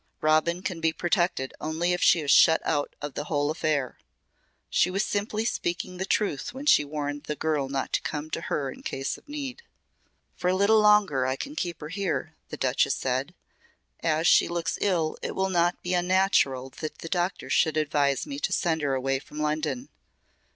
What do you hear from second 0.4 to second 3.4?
can be protected only if she is shut out of the